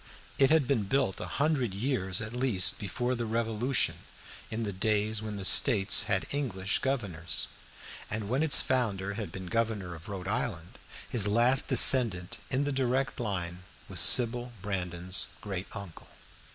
It 0.39 0.49
had 0.49 0.67
been 0.67 0.85
built 0.85 1.19
a 1.21 1.27
hundred 1.37 1.75
years 1.75 2.21
at 2.21 2.33
least 2.33 2.79
before 2.79 3.13
the 3.13 3.27
Revolution 3.27 3.97
in 4.49 4.63
the 4.63 4.73
days 4.73 5.21
when 5.21 5.35
the 5.35 5.45
States 5.45 6.05
had 6.09 6.25
English 6.31 6.79
governors, 6.79 7.45
and 8.09 8.27
when 8.27 8.41
its 8.41 8.63
founder 8.63 9.13
had 9.13 9.31
been 9.31 9.45
governor 9.45 9.93
of 9.93 10.09
Rhode 10.09 10.27
Island. 10.27 10.79
His 11.07 11.27
last 11.27 11.67
descendant 11.67 12.39
in 12.49 12.63
the 12.63 12.71
direct 12.71 13.19
line 13.19 13.61
was 13.87 13.99
Sybil 13.99 14.53
Brandon's 14.63 15.27
great 15.39 15.67
uncle. 15.75 16.09